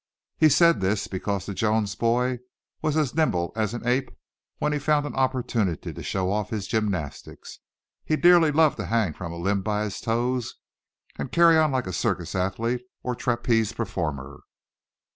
He 0.35 0.49
said 0.49 0.81
this 0.81 1.05
because 1.05 1.45
the 1.45 1.53
Jones 1.53 1.93
boy 1.93 2.39
was 2.81 2.97
as 2.97 3.13
nimble 3.13 3.53
as 3.55 3.75
an 3.75 3.85
ape 3.87 4.09
when 4.57 4.73
he 4.73 4.79
found 4.79 5.05
an 5.05 5.13
opportunity 5.13 5.93
to 5.93 6.01
show 6.01 6.31
off 6.31 6.49
his 6.49 6.65
gymnastics; 6.65 7.59
he 8.03 8.15
dearly 8.15 8.51
loved 8.51 8.77
to 8.77 8.87
hang 8.87 9.13
from 9.13 9.31
a 9.31 9.37
limb 9.37 9.61
by 9.61 9.83
his 9.83 10.01
toes, 10.01 10.55
and 11.19 11.31
carry 11.31 11.55
on 11.55 11.71
like 11.71 11.85
a 11.85 11.93
circus 11.93 12.33
athlete 12.33 12.81
or 13.03 13.13
trapeze 13.13 13.73
performer. 13.73 14.41